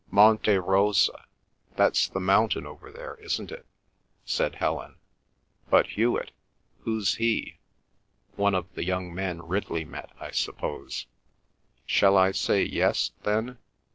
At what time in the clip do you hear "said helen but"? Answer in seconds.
4.25-5.89